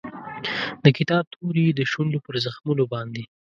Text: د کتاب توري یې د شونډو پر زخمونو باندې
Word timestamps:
د 0.83 0.85
کتاب 0.97 1.23
توري 1.33 1.61
یې 1.67 1.73
د 1.79 1.81
شونډو 1.91 2.23
پر 2.25 2.35
زخمونو 2.45 2.83
باندې 2.93 3.21